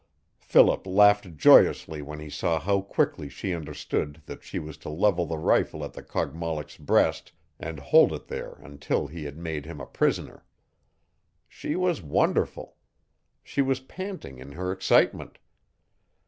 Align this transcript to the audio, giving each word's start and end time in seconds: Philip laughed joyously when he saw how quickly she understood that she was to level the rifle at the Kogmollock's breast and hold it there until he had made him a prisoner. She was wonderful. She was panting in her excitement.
Philip 0.39 0.87
laughed 0.87 1.37
joyously 1.37 2.01
when 2.01 2.17
he 2.17 2.27
saw 2.31 2.59
how 2.59 2.81
quickly 2.81 3.29
she 3.29 3.53
understood 3.53 4.19
that 4.25 4.43
she 4.43 4.57
was 4.57 4.75
to 4.77 4.89
level 4.89 5.27
the 5.27 5.37
rifle 5.37 5.85
at 5.85 5.93
the 5.93 6.01
Kogmollock's 6.01 6.75
breast 6.77 7.33
and 7.59 7.79
hold 7.79 8.11
it 8.11 8.25
there 8.27 8.53
until 8.63 9.05
he 9.05 9.25
had 9.25 9.37
made 9.37 9.67
him 9.67 9.79
a 9.79 9.85
prisoner. 9.85 10.43
She 11.47 11.75
was 11.75 12.01
wonderful. 12.01 12.77
She 13.43 13.61
was 13.61 13.79
panting 13.79 14.39
in 14.39 14.53
her 14.53 14.71
excitement. 14.71 15.37